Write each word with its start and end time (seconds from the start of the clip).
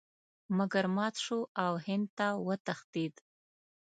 مګر 0.57 0.83
مات 0.95 1.15
شو 1.23 1.39
او 1.63 1.71
هند 1.85 2.07
ته 2.17 2.27
وتښتېد. 2.47 3.13